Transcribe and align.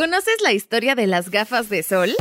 ¿Conoces 0.00 0.40
la 0.42 0.54
historia 0.54 0.94
de 0.94 1.06
las 1.06 1.28
gafas 1.28 1.68
de 1.68 1.82
sol? 1.82 2.16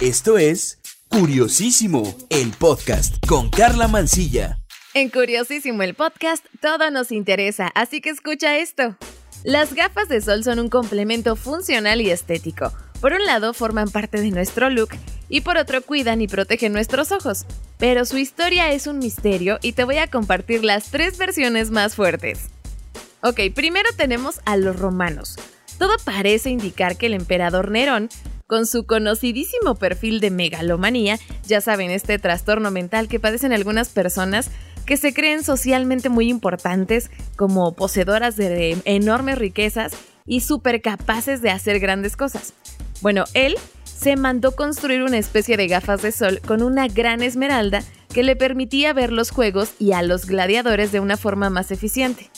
Esto 0.00 0.36
es 0.36 0.80
Curiosísimo, 1.06 2.12
el 2.28 2.50
podcast 2.50 3.24
con 3.24 3.50
Carla 3.50 3.86
Mancilla. 3.86 4.58
En 4.94 5.10
Curiosísimo 5.10 5.84
el 5.84 5.94
podcast 5.94 6.44
todo 6.60 6.90
nos 6.90 7.12
interesa, 7.12 7.70
así 7.76 8.00
que 8.00 8.10
escucha 8.10 8.58
esto. 8.58 8.96
Las 9.44 9.74
gafas 9.74 10.08
de 10.08 10.20
sol 10.20 10.42
son 10.42 10.58
un 10.58 10.68
complemento 10.68 11.36
funcional 11.36 12.00
y 12.00 12.10
estético. 12.10 12.72
Por 13.00 13.12
un 13.12 13.24
lado 13.24 13.54
forman 13.54 13.92
parte 13.92 14.20
de 14.20 14.32
nuestro 14.32 14.68
look 14.68 14.90
y 15.28 15.42
por 15.42 15.56
otro 15.56 15.82
cuidan 15.82 16.20
y 16.20 16.26
protegen 16.26 16.72
nuestros 16.72 17.12
ojos. 17.12 17.46
Pero 17.78 18.06
su 18.06 18.18
historia 18.18 18.72
es 18.72 18.88
un 18.88 18.98
misterio 18.98 19.60
y 19.62 19.74
te 19.74 19.84
voy 19.84 19.98
a 19.98 20.08
compartir 20.08 20.64
las 20.64 20.90
tres 20.90 21.16
versiones 21.16 21.70
más 21.70 21.94
fuertes. 21.94 22.46
Ok, 23.20 23.38
primero 23.54 23.88
tenemos 23.96 24.40
a 24.46 24.56
los 24.56 24.76
romanos. 24.80 25.36
Todo 25.78 25.92
parece 26.04 26.50
indicar 26.50 26.96
que 26.96 27.06
el 27.06 27.14
emperador 27.14 27.70
Nerón, 27.70 28.08
con 28.46 28.66
su 28.66 28.86
conocidísimo 28.86 29.74
perfil 29.74 30.20
de 30.20 30.30
megalomanía, 30.30 31.18
ya 31.46 31.60
saben, 31.60 31.90
este 31.90 32.18
trastorno 32.18 32.70
mental 32.70 33.08
que 33.08 33.20
padecen 33.20 33.52
algunas 33.52 33.88
personas 33.88 34.50
que 34.86 34.96
se 34.96 35.14
creen 35.14 35.42
socialmente 35.42 36.08
muy 36.08 36.28
importantes, 36.28 37.10
como 37.36 37.74
poseedoras 37.74 38.36
de 38.36 38.76
enormes 38.84 39.38
riquezas 39.38 39.92
y 40.26 40.40
súper 40.40 40.82
capaces 40.82 41.42
de 41.42 41.50
hacer 41.50 41.80
grandes 41.80 42.16
cosas. 42.16 42.54
Bueno, 43.00 43.24
él 43.34 43.56
se 43.84 44.16
mandó 44.16 44.52
construir 44.52 45.02
una 45.02 45.18
especie 45.18 45.56
de 45.56 45.68
gafas 45.68 46.02
de 46.02 46.12
sol 46.12 46.40
con 46.46 46.62
una 46.62 46.88
gran 46.88 47.22
esmeralda 47.22 47.82
que 48.12 48.22
le 48.22 48.36
permitía 48.36 48.92
ver 48.92 49.12
los 49.12 49.30
juegos 49.30 49.72
y 49.78 49.92
a 49.92 50.02
los 50.02 50.26
gladiadores 50.26 50.92
de 50.92 51.00
una 51.00 51.16
forma 51.16 51.50
más 51.50 51.70
eficiente. 51.70 52.30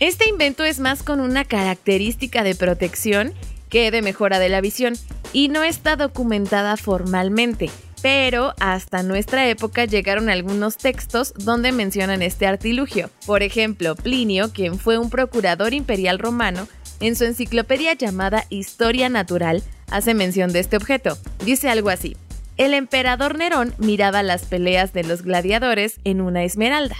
Este 0.00 0.28
invento 0.28 0.62
es 0.62 0.78
más 0.78 1.02
con 1.02 1.18
una 1.18 1.44
característica 1.44 2.44
de 2.44 2.54
protección 2.54 3.32
que 3.68 3.90
de 3.90 4.00
mejora 4.00 4.38
de 4.38 4.48
la 4.48 4.60
visión 4.60 4.94
y 5.32 5.48
no 5.48 5.64
está 5.64 5.96
documentada 5.96 6.76
formalmente, 6.76 7.68
pero 8.00 8.54
hasta 8.60 9.02
nuestra 9.02 9.48
época 9.48 9.86
llegaron 9.86 10.30
algunos 10.30 10.76
textos 10.76 11.34
donde 11.36 11.72
mencionan 11.72 12.22
este 12.22 12.46
artilugio. 12.46 13.10
Por 13.26 13.42
ejemplo, 13.42 13.96
Plinio, 13.96 14.52
quien 14.52 14.78
fue 14.78 14.98
un 14.98 15.10
procurador 15.10 15.74
imperial 15.74 16.20
romano, 16.20 16.68
en 17.00 17.16
su 17.16 17.24
enciclopedia 17.24 17.94
llamada 17.94 18.44
Historia 18.50 19.08
Natural, 19.08 19.64
hace 19.90 20.14
mención 20.14 20.52
de 20.52 20.60
este 20.60 20.76
objeto. 20.76 21.18
Dice 21.44 21.70
algo 21.70 21.90
así. 21.90 22.16
El 22.56 22.72
emperador 22.72 23.36
Nerón 23.36 23.74
miraba 23.78 24.22
las 24.22 24.44
peleas 24.44 24.92
de 24.92 25.02
los 25.02 25.22
gladiadores 25.22 25.98
en 26.04 26.20
una 26.20 26.44
esmeralda. 26.44 26.96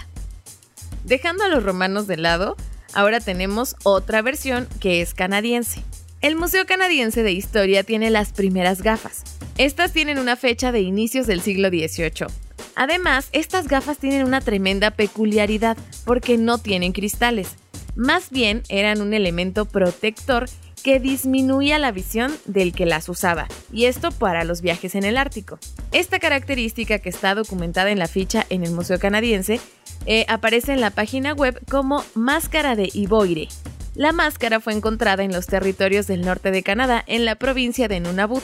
Dejando 1.05 1.45
a 1.45 1.47
los 1.47 1.63
romanos 1.63 2.07
de 2.07 2.17
lado, 2.17 2.55
ahora 2.93 3.19
tenemos 3.19 3.75
otra 3.83 4.21
versión 4.21 4.67
que 4.79 5.01
es 5.01 5.13
canadiense. 5.13 5.83
El 6.21 6.35
Museo 6.35 6.65
Canadiense 6.65 7.23
de 7.23 7.31
Historia 7.31 7.83
tiene 7.83 8.09
las 8.09 8.33
primeras 8.33 8.81
gafas. 8.81 9.23
Estas 9.57 9.93
tienen 9.93 10.19
una 10.19 10.35
fecha 10.35 10.71
de 10.71 10.81
inicios 10.81 11.27
del 11.27 11.41
siglo 11.41 11.69
XVIII. 11.69 12.27
Además, 12.75 13.29
estas 13.31 13.67
gafas 13.67 13.97
tienen 13.97 14.25
una 14.25 14.41
tremenda 14.41 14.91
peculiaridad 14.91 15.77
porque 16.05 16.37
no 16.37 16.57
tienen 16.57 16.91
cristales. 16.91 17.55
Más 17.95 18.29
bien 18.29 18.63
eran 18.69 19.01
un 19.01 19.13
elemento 19.13 19.65
protector 19.65 20.49
que 20.83 20.99
disminuía 20.99 21.79
la 21.79 21.91
visión 21.91 22.35
del 22.45 22.73
que 22.73 22.85
las 22.85 23.09
usaba, 23.09 23.47
y 23.71 23.85
esto 23.85 24.11
para 24.11 24.43
los 24.43 24.61
viajes 24.61 24.95
en 24.95 25.03
el 25.03 25.17
Ártico. 25.17 25.59
Esta 25.91 26.19
característica 26.19 26.99
que 26.99 27.09
está 27.09 27.35
documentada 27.35 27.91
en 27.91 27.99
la 27.99 28.07
ficha 28.07 28.45
en 28.49 28.63
el 28.63 28.71
Museo 28.71 28.99
Canadiense 28.99 29.59
eh, 30.05 30.25
aparece 30.27 30.73
en 30.73 30.81
la 30.81 30.91
página 30.91 31.33
web 31.33 31.59
como 31.69 32.03
máscara 32.15 32.75
de 32.75 32.89
Ivoire. 32.93 33.49
La 33.95 34.11
máscara 34.11 34.59
fue 34.59 34.73
encontrada 34.73 35.23
en 35.23 35.33
los 35.33 35.47
territorios 35.47 36.07
del 36.07 36.21
norte 36.21 36.51
de 36.51 36.63
Canadá, 36.63 37.03
en 37.07 37.25
la 37.25 37.35
provincia 37.35 37.87
de 37.87 37.99
Nunavut. 37.99 38.43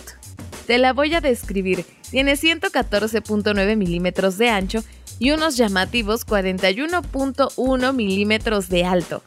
Te 0.68 0.78
la 0.78 0.94
voy 0.94 1.14
a 1.14 1.22
describir. 1.22 1.86
Tiene 2.10 2.34
114.9 2.34 3.76
milímetros 3.78 4.38
de 4.38 4.50
ancho 4.50 4.84
y 5.20 5.32
unos 5.32 5.56
llamativos 5.58 6.26
41.1 6.28 7.94
milímetros 7.94 8.70
de 8.70 8.86
alto. 8.86 9.24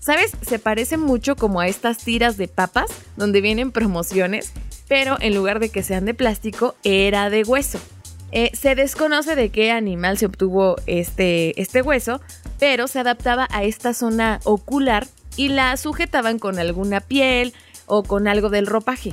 ¿Sabes? 0.00 0.32
Se 0.40 0.58
parece 0.58 0.96
mucho 0.96 1.36
como 1.36 1.60
a 1.60 1.68
estas 1.68 1.98
tiras 1.98 2.38
de 2.38 2.48
papas 2.48 2.90
donde 3.16 3.42
vienen 3.42 3.70
promociones, 3.70 4.52
pero 4.88 5.18
en 5.20 5.34
lugar 5.34 5.60
de 5.60 5.68
que 5.68 5.82
sean 5.82 6.06
de 6.06 6.14
plástico, 6.14 6.74
era 6.82 7.28
de 7.28 7.44
hueso. 7.44 7.78
Eh, 8.32 8.50
se 8.54 8.74
desconoce 8.74 9.36
de 9.36 9.50
qué 9.50 9.72
animal 9.72 10.16
se 10.16 10.26
obtuvo 10.26 10.76
este, 10.86 11.60
este 11.60 11.82
hueso, 11.82 12.20
pero 12.58 12.88
se 12.88 12.98
adaptaba 12.98 13.46
a 13.50 13.64
esta 13.64 13.92
zona 13.92 14.40
ocular 14.44 15.06
y 15.36 15.48
la 15.48 15.76
sujetaban 15.76 16.38
con 16.38 16.58
alguna 16.58 17.00
piel 17.00 17.52
o 17.86 18.02
con 18.02 18.26
algo 18.26 18.48
del 18.48 18.66
ropaje. 18.66 19.12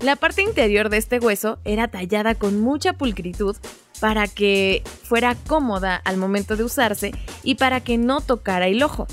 La 0.00 0.14
parte 0.14 0.42
interior 0.42 0.90
de 0.90 0.98
este 0.98 1.18
hueso 1.18 1.58
era 1.64 1.88
tallada 1.88 2.34
con 2.34 2.60
mucha 2.60 2.92
pulcritud 2.92 3.56
para 4.00 4.28
que 4.28 4.82
fuera 5.02 5.34
cómoda 5.34 5.96
al 5.96 6.18
momento 6.18 6.56
de 6.56 6.64
usarse 6.64 7.12
y 7.42 7.56
para 7.56 7.80
que 7.80 7.98
no 7.98 8.20
tocara 8.20 8.68
el 8.68 8.82
ojo. 8.82 9.08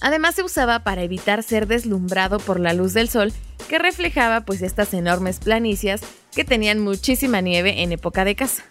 Además 0.00 0.34
se 0.34 0.42
usaba 0.42 0.80
para 0.80 1.02
evitar 1.02 1.42
ser 1.42 1.66
deslumbrado 1.66 2.38
por 2.38 2.58
la 2.58 2.72
luz 2.72 2.94
del 2.94 3.08
sol 3.08 3.32
que 3.68 3.78
reflejaba 3.78 4.40
pues 4.42 4.62
estas 4.62 4.94
enormes 4.94 5.38
planicias 5.38 6.00
que 6.34 6.44
tenían 6.44 6.78
muchísima 6.78 7.40
nieve 7.40 7.82
en 7.82 7.92
época 7.92 8.24
de 8.24 8.34
caza. 8.34 8.64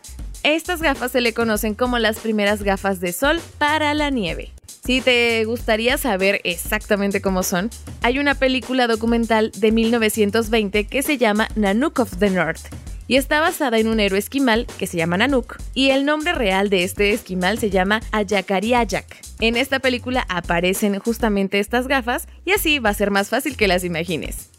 Estas 0.43 0.81
gafas 0.81 1.11
se 1.11 1.21
le 1.21 1.33
conocen 1.33 1.75
como 1.75 1.99
las 1.99 2.19
primeras 2.19 2.63
gafas 2.63 2.99
de 2.99 3.13
sol 3.13 3.39
para 3.57 3.93
la 3.93 4.09
nieve. 4.09 4.51
Si 4.85 5.01
te 5.01 5.43
gustaría 5.45 5.97
saber 5.97 6.41
exactamente 6.45 7.21
cómo 7.21 7.43
son, 7.43 7.69
hay 8.01 8.17
una 8.17 8.33
película 8.35 8.87
documental 8.87 9.51
de 9.55 9.71
1920 9.71 10.87
que 10.87 11.03
se 11.03 11.17
llama 11.17 11.49
Nanook 11.55 11.99
of 11.99 12.17
the 12.17 12.29
North 12.29 12.88
y 13.09 13.17
está 13.17 13.41
basada 13.41 13.79
en 13.79 13.87
un 13.87 13.99
héroe 13.99 14.19
esquimal 14.19 14.67
que 14.77 14.85
se 14.85 14.95
llama 14.95 15.17
Nanook 15.17 15.57
y 15.73 15.89
el 15.89 16.05
nombre 16.05 16.31
real 16.31 16.69
de 16.69 16.83
este 16.83 17.11
esquimal 17.11 17.57
se 17.57 17.71
llama 17.71 18.01
Ayakariayak. 18.11 19.21
En 19.39 19.57
esta 19.57 19.79
película 19.79 20.27
aparecen 20.29 20.97
justamente 20.99 21.59
estas 21.59 21.87
gafas 21.87 22.27
y 22.45 22.51
así 22.51 22.77
va 22.77 22.91
a 22.91 22.93
ser 22.93 23.09
más 23.09 23.29
fácil 23.29 23.57
que 23.57 23.67
las 23.67 23.83
imagines. 23.83 24.51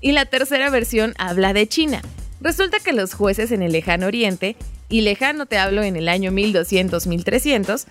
Y 0.00 0.12
la 0.12 0.26
tercera 0.26 0.68
versión 0.68 1.14
habla 1.16 1.52
de 1.52 1.68
China. 1.68 2.02
Resulta 2.40 2.80
que 2.80 2.92
los 2.92 3.14
jueces 3.14 3.52
en 3.52 3.62
el 3.62 3.70
lejano 3.70 4.08
oriente, 4.08 4.56
y 4.88 5.02
lejano 5.02 5.46
te 5.46 5.56
hablo 5.56 5.84
en 5.84 5.94
el 5.94 6.08
año 6.08 6.32
1200-1300, 6.32 7.86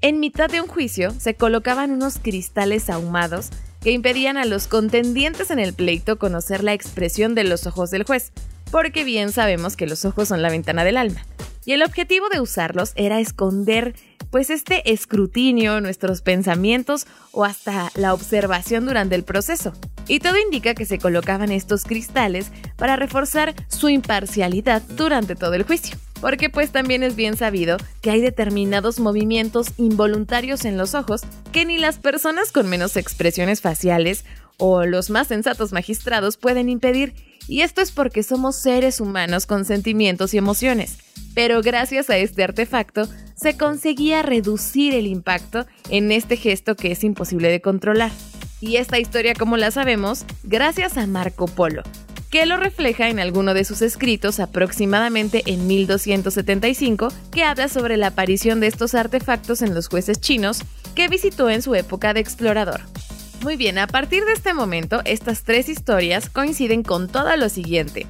en 0.00 0.20
mitad 0.20 0.48
de 0.48 0.60
un 0.60 0.68
juicio 0.68 1.10
se 1.18 1.34
colocaban 1.34 1.90
unos 1.90 2.18
cristales 2.18 2.88
ahumados 2.88 3.50
que 3.82 3.90
impedían 3.90 4.36
a 4.36 4.44
los 4.44 4.68
contendientes 4.68 5.50
en 5.50 5.58
el 5.58 5.74
pleito 5.74 6.18
conocer 6.18 6.62
la 6.62 6.72
expresión 6.72 7.34
de 7.34 7.44
los 7.44 7.66
ojos 7.66 7.90
del 7.90 8.04
juez, 8.04 8.32
porque 8.70 9.04
bien 9.04 9.32
sabemos 9.32 9.76
que 9.76 9.86
los 9.86 10.04
ojos 10.04 10.28
son 10.28 10.42
la 10.42 10.50
ventana 10.50 10.84
del 10.84 10.96
alma. 10.96 11.24
Y 11.64 11.72
el 11.72 11.82
objetivo 11.82 12.28
de 12.28 12.40
usarlos 12.40 12.92
era 12.96 13.20
esconder 13.20 13.94
pues 14.30 14.50
este 14.50 14.92
escrutinio, 14.92 15.80
nuestros 15.80 16.22
pensamientos 16.22 17.06
o 17.32 17.44
hasta 17.44 17.90
la 17.94 18.14
observación 18.14 18.86
durante 18.86 19.14
el 19.14 19.24
proceso. 19.24 19.72
Y 20.08 20.20
todo 20.20 20.36
indica 20.38 20.74
que 20.74 20.86
se 20.86 20.98
colocaban 20.98 21.50
estos 21.50 21.84
cristales 21.84 22.50
para 22.76 22.96
reforzar 22.96 23.54
su 23.68 23.88
imparcialidad 23.88 24.82
durante 24.82 25.34
todo 25.34 25.54
el 25.54 25.64
juicio. 25.64 25.96
Porque 26.20 26.50
pues 26.50 26.70
también 26.70 27.02
es 27.02 27.16
bien 27.16 27.36
sabido 27.36 27.76
que 28.02 28.10
hay 28.10 28.20
determinados 28.20 29.00
movimientos 29.00 29.68
involuntarios 29.78 30.64
en 30.64 30.76
los 30.76 30.94
ojos 30.94 31.22
que 31.52 31.64
ni 31.64 31.78
las 31.78 31.98
personas 31.98 32.52
con 32.52 32.68
menos 32.68 32.96
expresiones 32.96 33.60
faciales 33.60 34.24
o 34.60 34.84
los 34.84 35.10
más 35.10 35.26
sensatos 35.26 35.72
magistrados 35.72 36.36
pueden 36.36 36.68
impedir, 36.68 37.14
y 37.48 37.62
esto 37.62 37.80
es 37.80 37.90
porque 37.90 38.22
somos 38.22 38.54
seres 38.54 39.00
humanos 39.00 39.46
con 39.46 39.64
sentimientos 39.64 40.34
y 40.34 40.38
emociones. 40.38 40.98
Pero 41.34 41.62
gracias 41.62 42.10
a 42.10 42.16
este 42.16 42.44
artefacto 42.44 43.08
se 43.34 43.56
conseguía 43.56 44.22
reducir 44.22 44.94
el 44.94 45.06
impacto 45.06 45.66
en 45.88 46.12
este 46.12 46.36
gesto 46.36 46.76
que 46.76 46.92
es 46.92 47.02
imposible 47.02 47.48
de 47.48 47.60
controlar. 47.60 48.12
Y 48.60 48.76
esta 48.76 48.98
historia, 48.98 49.34
como 49.34 49.56
la 49.56 49.70
sabemos, 49.70 50.26
gracias 50.42 50.98
a 50.98 51.06
Marco 51.06 51.46
Polo, 51.46 51.82
que 52.30 52.44
lo 52.44 52.58
refleja 52.58 53.08
en 53.08 53.18
alguno 53.18 53.54
de 53.54 53.64
sus 53.64 53.80
escritos 53.80 54.38
aproximadamente 54.38 55.42
en 55.46 55.66
1275, 55.66 57.08
que 57.32 57.44
habla 57.44 57.68
sobre 57.68 57.96
la 57.96 58.08
aparición 58.08 58.60
de 58.60 58.66
estos 58.66 58.94
artefactos 58.94 59.62
en 59.62 59.74
los 59.74 59.88
jueces 59.88 60.20
chinos 60.20 60.62
que 60.94 61.08
visitó 61.08 61.48
en 61.48 61.62
su 61.62 61.74
época 61.74 62.12
de 62.12 62.20
explorador. 62.20 62.82
Muy 63.42 63.56
bien, 63.56 63.78
a 63.78 63.86
partir 63.86 64.26
de 64.26 64.34
este 64.34 64.52
momento, 64.52 65.00
estas 65.06 65.44
tres 65.44 65.70
historias 65.70 66.28
coinciden 66.28 66.82
con 66.82 67.08
todo 67.08 67.34
lo 67.36 67.48
siguiente. 67.48 68.06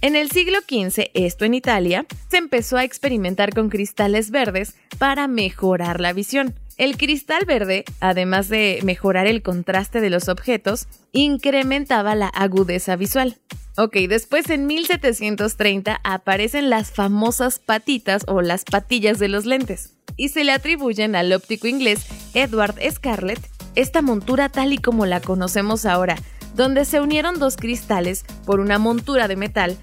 En 0.00 0.16
el 0.16 0.30
siglo 0.30 0.58
XV, 0.58 1.10
esto 1.14 1.44
en 1.44 1.54
Italia, 1.54 2.04
se 2.28 2.38
empezó 2.38 2.76
a 2.76 2.82
experimentar 2.82 3.54
con 3.54 3.70
cristales 3.70 4.32
verdes 4.32 4.74
para 4.98 5.28
mejorar 5.28 6.00
la 6.00 6.12
visión. 6.12 6.54
El 6.78 6.96
cristal 6.96 7.44
verde, 7.46 7.84
además 8.00 8.48
de 8.48 8.80
mejorar 8.82 9.28
el 9.28 9.42
contraste 9.42 10.00
de 10.00 10.10
los 10.10 10.28
objetos, 10.28 10.88
incrementaba 11.12 12.16
la 12.16 12.26
agudeza 12.28 12.96
visual. 12.96 13.36
Ok, 13.76 13.94
después 14.08 14.50
en 14.50 14.66
1730 14.66 16.00
aparecen 16.02 16.70
las 16.70 16.90
famosas 16.90 17.60
patitas 17.60 18.24
o 18.26 18.42
las 18.42 18.64
patillas 18.64 19.20
de 19.20 19.28
los 19.28 19.46
lentes 19.46 19.92
y 20.16 20.30
se 20.30 20.44
le 20.44 20.52
atribuyen 20.52 21.14
al 21.14 21.32
óptico 21.32 21.68
inglés 21.68 22.06
Edward 22.34 22.76
Scarlett 22.90 23.55
esta 23.76 24.02
montura 24.02 24.48
tal 24.48 24.72
y 24.72 24.78
como 24.78 25.06
la 25.06 25.20
conocemos 25.20 25.86
ahora, 25.86 26.16
donde 26.56 26.84
se 26.84 27.00
unieron 27.00 27.38
dos 27.38 27.56
cristales 27.56 28.24
por 28.44 28.58
una 28.60 28.78
montura 28.78 29.28
de 29.28 29.36
metal 29.36 29.76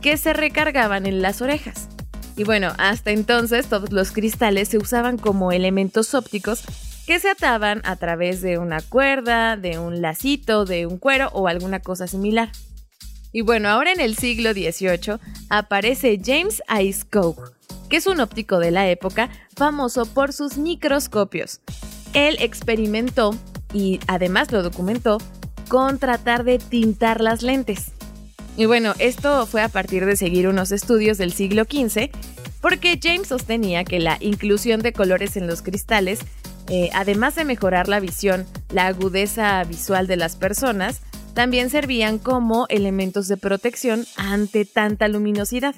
que 0.00 0.16
se 0.16 0.32
recargaban 0.32 1.06
en 1.06 1.22
las 1.22 1.42
orejas. 1.42 1.88
Y 2.36 2.44
bueno, 2.44 2.72
hasta 2.78 3.10
entonces 3.10 3.66
todos 3.66 3.90
los 3.90 4.12
cristales 4.12 4.68
se 4.68 4.78
usaban 4.78 5.18
como 5.18 5.50
elementos 5.50 6.14
ópticos 6.14 6.62
que 7.06 7.18
se 7.18 7.30
ataban 7.30 7.80
a 7.84 7.96
través 7.96 8.42
de 8.42 8.58
una 8.58 8.80
cuerda, 8.80 9.56
de 9.56 9.78
un 9.78 10.02
lacito, 10.02 10.64
de 10.64 10.86
un 10.86 10.98
cuero 10.98 11.30
o 11.32 11.48
alguna 11.48 11.80
cosa 11.80 12.06
similar. 12.06 12.50
Y 13.32 13.40
bueno, 13.40 13.68
ahora 13.68 13.92
en 13.92 14.00
el 14.00 14.16
siglo 14.16 14.52
XVIII 14.52 15.18
aparece 15.48 16.20
James 16.24 16.62
Ice 16.80 17.06
que 17.88 17.96
es 17.96 18.06
un 18.06 18.20
óptico 18.20 18.58
de 18.58 18.70
la 18.70 18.88
época 18.88 19.30
famoso 19.56 20.06
por 20.06 20.32
sus 20.32 20.58
microscopios. 20.58 21.60
Él 22.26 22.36
experimentó 22.40 23.36
y 23.72 24.00
además 24.08 24.50
lo 24.50 24.64
documentó 24.64 25.18
con 25.68 25.98
tratar 25.98 26.42
de 26.42 26.58
tintar 26.58 27.20
las 27.20 27.42
lentes. 27.42 27.92
Y 28.56 28.66
bueno, 28.66 28.94
esto 28.98 29.46
fue 29.46 29.62
a 29.62 29.68
partir 29.68 30.04
de 30.04 30.16
seguir 30.16 30.48
unos 30.48 30.72
estudios 30.72 31.16
del 31.16 31.32
siglo 31.32 31.62
XV, 31.62 32.10
porque 32.60 32.98
James 33.00 33.28
sostenía 33.28 33.84
que 33.84 34.00
la 34.00 34.16
inclusión 34.20 34.80
de 34.80 34.92
colores 34.92 35.36
en 35.36 35.46
los 35.46 35.62
cristales, 35.62 36.18
eh, 36.68 36.90
además 36.92 37.36
de 37.36 37.44
mejorar 37.44 37.86
la 37.86 38.00
visión, 38.00 38.46
la 38.72 38.88
agudeza 38.88 39.62
visual 39.62 40.08
de 40.08 40.16
las 40.16 40.34
personas, 40.34 41.02
también 41.34 41.70
servían 41.70 42.18
como 42.18 42.66
elementos 42.68 43.28
de 43.28 43.36
protección 43.36 44.06
ante 44.16 44.64
tanta 44.64 45.06
luminosidad. 45.06 45.76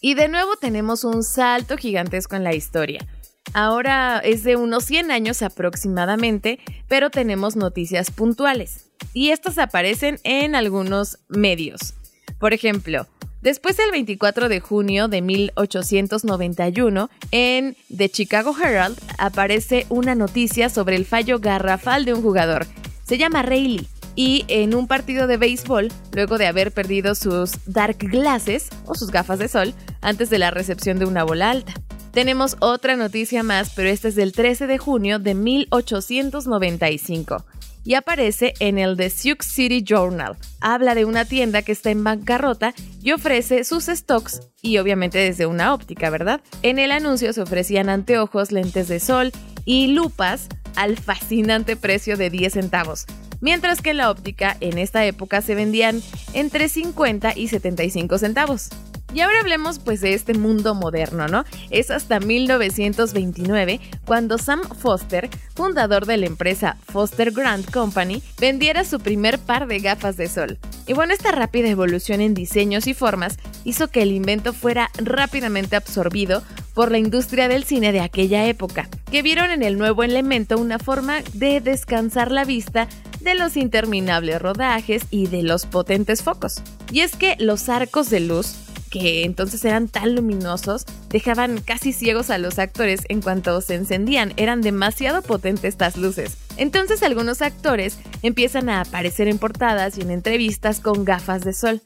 Y 0.00 0.14
de 0.14 0.28
nuevo 0.28 0.56
tenemos 0.56 1.04
un 1.04 1.22
salto 1.22 1.76
gigantesco 1.76 2.34
en 2.34 2.44
la 2.44 2.54
historia. 2.54 3.06
Ahora 3.52 4.18
es 4.18 4.44
de 4.44 4.56
unos 4.56 4.84
100 4.84 5.10
años 5.10 5.42
aproximadamente, 5.42 6.60
pero 6.88 7.10
tenemos 7.10 7.56
noticias 7.56 8.10
puntuales 8.10 8.86
y 9.12 9.30
estas 9.30 9.58
aparecen 9.58 10.18
en 10.22 10.54
algunos 10.54 11.18
medios. 11.28 11.94
Por 12.38 12.52
ejemplo, 12.52 13.06
después 13.42 13.76
del 13.76 13.90
24 13.90 14.48
de 14.48 14.60
junio 14.60 15.08
de 15.08 15.20
1891, 15.20 17.10
en 17.32 17.76
The 17.94 18.08
Chicago 18.08 18.54
Herald 18.56 18.98
aparece 19.18 19.86
una 19.88 20.14
noticia 20.14 20.68
sobre 20.68 20.96
el 20.96 21.04
fallo 21.04 21.40
garrafal 21.40 22.04
de 22.04 22.14
un 22.14 22.22
jugador. 22.22 22.66
Se 23.04 23.18
llama 23.18 23.42
Rayleigh 23.42 23.88
y 24.14 24.44
en 24.48 24.74
un 24.74 24.86
partido 24.86 25.26
de 25.26 25.36
béisbol, 25.36 25.88
luego 26.12 26.38
de 26.38 26.46
haber 26.46 26.72
perdido 26.72 27.14
sus 27.14 27.52
dark 27.66 27.98
glasses 27.98 28.68
o 28.86 28.94
sus 28.94 29.10
gafas 29.10 29.38
de 29.38 29.48
sol 29.48 29.74
antes 30.00 30.30
de 30.30 30.38
la 30.38 30.50
recepción 30.50 30.98
de 30.98 31.06
una 31.06 31.24
bola 31.24 31.50
alta. 31.50 31.74
Tenemos 32.12 32.56
otra 32.60 32.96
noticia 32.96 33.42
más, 33.42 33.72
pero 33.74 33.88
esta 33.88 34.08
es 34.08 34.16
del 34.16 34.32
13 34.32 34.66
de 34.66 34.78
junio 34.78 35.18
de 35.18 35.34
1895 35.34 37.44
y 37.84 37.94
aparece 37.94 38.54
en 38.58 38.78
el 38.78 38.96
The 38.96 39.10
Sioux 39.10 39.44
City 39.44 39.82
Journal. 39.82 40.36
Habla 40.60 40.94
de 40.94 41.04
una 41.04 41.24
tienda 41.24 41.62
que 41.62 41.72
está 41.72 41.90
en 41.90 42.04
bancarrota 42.04 42.74
y 43.02 43.12
ofrece 43.12 43.64
sus 43.64 43.86
stocks 43.86 44.40
y 44.60 44.78
obviamente 44.78 45.18
desde 45.18 45.46
una 45.46 45.72
óptica, 45.72 46.10
¿verdad? 46.10 46.40
En 46.62 46.78
el 46.78 46.92
anuncio 46.92 47.32
se 47.32 47.42
ofrecían 47.42 47.88
anteojos, 47.88 48.52
lentes 48.52 48.88
de 48.88 49.00
sol 49.00 49.32
y 49.64 49.88
lupas 49.88 50.48
al 50.76 50.98
fascinante 50.98 51.76
precio 51.76 52.16
de 52.16 52.30
10 52.30 52.52
centavos. 52.52 53.06
Mientras 53.40 53.80
que 53.80 53.90
en 53.90 53.98
la 53.98 54.10
óptica 54.10 54.56
en 54.60 54.76
esta 54.76 55.06
época 55.06 55.40
se 55.40 55.54
vendían 55.54 56.02
entre 56.34 56.68
50 56.68 57.32
y 57.36 57.48
75 57.48 58.18
centavos. 58.18 58.68
Y 59.12 59.20
ahora 59.20 59.40
hablemos 59.40 59.78
pues 59.80 60.00
de 60.00 60.14
este 60.14 60.34
mundo 60.34 60.74
moderno, 60.74 61.26
¿no? 61.26 61.44
Es 61.70 61.90
hasta 61.90 62.20
1929 62.20 63.80
cuando 64.04 64.38
Sam 64.38 64.60
Foster, 64.62 65.28
fundador 65.54 66.06
de 66.06 66.16
la 66.16 66.26
empresa 66.26 66.76
Foster 66.84 67.32
Grant 67.32 67.70
Company, 67.70 68.22
vendiera 68.38 68.84
su 68.84 69.00
primer 69.00 69.38
par 69.38 69.66
de 69.66 69.80
gafas 69.80 70.16
de 70.16 70.28
sol. 70.28 70.58
Y 70.86 70.92
bueno, 70.92 71.12
esta 71.12 71.32
rápida 71.32 71.68
evolución 71.68 72.20
en 72.20 72.34
diseños 72.34 72.86
y 72.86 72.94
formas 72.94 73.36
hizo 73.64 73.88
que 73.88 74.02
el 74.02 74.12
invento 74.12 74.52
fuera 74.52 74.90
rápidamente 74.98 75.76
absorbido 75.76 76.42
por 76.74 76.92
la 76.92 76.98
industria 76.98 77.48
del 77.48 77.64
cine 77.64 77.92
de 77.92 78.00
aquella 78.00 78.46
época, 78.46 78.88
que 79.10 79.22
vieron 79.22 79.50
en 79.50 79.62
el 79.62 79.76
nuevo 79.76 80.04
elemento 80.04 80.56
una 80.56 80.78
forma 80.78 81.20
de 81.34 81.60
descansar 81.60 82.30
la 82.30 82.44
vista 82.44 82.88
de 83.20 83.34
los 83.34 83.56
interminables 83.56 84.40
rodajes 84.40 85.02
y 85.10 85.26
de 85.26 85.42
los 85.42 85.66
potentes 85.66 86.22
focos. 86.22 86.62
Y 86.90 87.00
es 87.00 87.16
que 87.16 87.36
los 87.38 87.68
arcos 87.68 88.08
de 88.08 88.20
luz 88.20 88.54
que 88.90 89.24
entonces 89.24 89.64
eran 89.64 89.88
tan 89.88 90.14
luminosos, 90.14 90.84
dejaban 91.08 91.60
casi 91.60 91.92
ciegos 91.92 92.28
a 92.30 92.38
los 92.38 92.58
actores 92.58 93.02
en 93.08 93.22
cuanto 93.22 93.60
se 93.60 93.76
encendían, 93.76 94.32
eran 94.36 94.60
demasiado 94.60 95.22
potentes 95.22 95.64
estas 95.64 95.96
luces. 95.96 96.36
Entonces 96.56 97.02
algunos 97.02 97.40
actores 97.40 97.98
empiezan 98.22 98.68
a 98.68 98.82
aparecer 98.82 99.28
en 99.28 99.38
portadas 99.38 99.96
y 99.96 100.02
en 100.02 100.10
entrevistas 100.10 100.80
con 100.80 101.04
gafas 101.04 101.42
de 101.42 101.52
sol. 101.52 101.80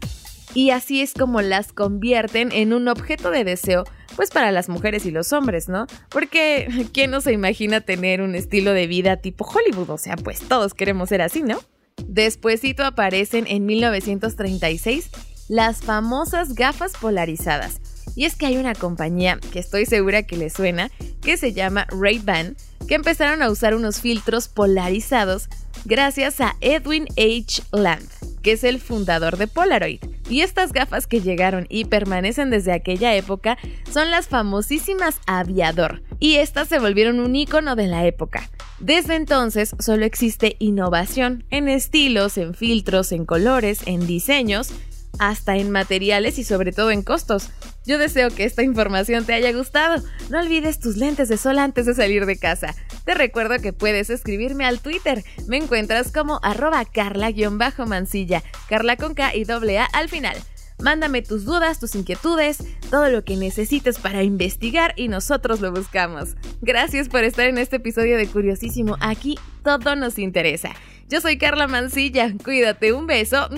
Y 0.54 0.70
así 0.70 1.02
es 1.02 1.14
como 1.14 1.42
las 1.42 1.72
convierten 1.72 2.50
en 2.52 2.72
un 2.72 2.88
objeto 2.88 3.30
de 3.30 3.44
deseo, 3.44 3.84
pues 4.16 4.30
para 4.30 4.52
las 4.52 4.68
mujeres 4.68 5.04
y 5.04 5.10
los 5.10 5.32
hombres, 5.32 5.68
¿no? 5.68 5.86
Porque 6.08 6.68
¿quién 6.92 7.10
no 7.10 7.20
se 7.20 7.32
imagina 7.32 7.80
tener 7.80 8.22
un 8.22 8.34
estilo 8.34 8.72
de 8.72 8.86
vida 8.86 9.16
tipo 9.16 9.44
Hollywood? 9.44 9.90
O 9.90 9.98
sea, 9.98 10.16
pues 10.16 10.40
todos 10.40 10.72
queremos 10.74 11.08
ser 11.08 11.22
así, 11.22 11.42
¿no? 11.42 11.58
Despuésito 12.06 12.84
aparecen 12.84 13.46
en 13.46 13.66
1936 13.66 15.10
las 15.48 15.82
famosas 15.82 16.54
gafas 16.54 16.92
polarizadas. 17.00 17.80
Y 18.16 18.26
es 18.26 18.36
que 18.36 18.46
hay 18.46 18.56
una 18.56 18.74
compañía 18.74 19.38
que 19.52 19.58
estoy 19.58 19.86
segura 19.86 20.22
que 20.22 20.36
le 20.36 20.50
suena, 20.50 20.90
que 21.20 21.36
se 21.36 21.52
llama 21.52 21.86
Ray-Ban, 21.90 22.56
que 22.86 22.94
empezaron 22.94 23.42
a 23.42 23.50
usar 23.50 23.74
unos 23.74 24.00
filtros 24.00 24.48
polarizados 24.48 25.48
gracias 25.84 26.40
a 26.40 26.56
Edwin 26.60 27.06
H. 27.16 27.62
Land, 27.72 28.08
que 28.42 28.52
es 28.52 28.64
el 28.64 28.80
fundador 28.80 29.36
de 29.36 29.46
Polaroid. 29.46 30.00
Y 30.28 30.40
estas 30.40 30.72
gafas 30.72 31.06
que 31.06 31.20
llegaron 31.20 31.66
y 31.68 31.84
permanecen 31.84 32.50
desde 32.50 32.72
aquella 32.72 33.14
época 33.14 33.58
son 33.92 34.10
las 34.10 34.28
famosísimas 34.28 35.20
Aviador, 35.26 36.02
y 36.18 36.36
estas 36.36 36.68
se 36.68 36.78
volvieron 36.78 37.20
un 37.20 37.36
icono 37.36 37.76
de 37.76 37.88
la 37.88 38.06
época. 38.06 38.48
Desde 38.80 39.16
entonces 39.16 39.74
solo 39.78 40.04
existe 40.04 40.56
innovación 40.58 41.44
en 41.50 41.68
estilos, 41.68 42.38
en 42.38 42.54
filtros, 42.54 43.12
en 43.12 43.26
colores, 43.26 43.80
en 43.86 44.06
diseños, 44.06 44.72
hasta 45.18 45.56
en 45.56 45.70
materiales 45.70 46.38
y 46.38 46.44
sobre 46.44 46.72
todo 46.72 46.90
en 46.90 47.02
costos. 47.02 47.50
Yo 47.86 47.98
deseo 47.98 48.30
que 48.30 48.44
esta 48.44 48.62
información 48.62 49.24
te 49.24 49.34
haya 49.34 49.52
gustado. 49.52 50.02
No 50.30 50.40
olvides 50.40 50.80
tus 50.80 50.96
lentes 50.96 51.28
de 51.28 51.36
sol 51.36 51.58
antes 51.58 51.86
de 51.86 51.94
salir 51.94 52.26
de 52.26 52.38
casa. 52.38 52.74
Te 53.04 53.14
recuerdo 53.14 53.60
que 53.60 53.72
puedes 53.72 54.10
escribirme 54.10 54.64
al 54.64 54.80
Twitter. 54.80 55.22
Me 55.46 55.58
encuentras 55.58 56.10
como 56.10 56.40
arroba 56.42 56.84
carla-mansilla, 56.84 58.42
carla 58.68 58.96
con 58.96 59.14
K 59.14 59.34
y 59.34 59.44
doble 59.44 59.78
A 59.78 59.84
al 59.84 60.08
final. 60.08 60.36
Mándame 60.82 61.22
tus 61.22 61.44
dudas, 61.44 61.78
tus 61.78 61.94
inquietudes, 61.94 62.58
todo 62.90 63.08
lo 63.08 63.24
que 63.24 63.36
necesites 63.36 63.98
para 63.98 64.22
investigar 64.22 64.92
y 64.96 65.08
nosotros 65.08 65.60
lo 65.60 65.70
buscamos. 65.70 66.34
Gracias 66.62 67.08
por 67.08 67.22
estar 67.22 67.46
en 67.46 67.58
este 67.58 67.76
episodio 67.76 68.16
de 68.16 68.26
Curiosísimo. 68.26 68.96
Aquí 69.00 69.38
todo 69.62 69.94
nos 69.94 70.18
interesa. 70.18 70.70
Yo 71.08 71.20
soy 71.20 71.38
Carla 71.38 71.66
Mansilla. 71.66 72.32
Cuídate, 72.42 72.92
un 72.92 73.06
beso. 73.06 73.48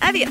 Adiós. 0.00 0.30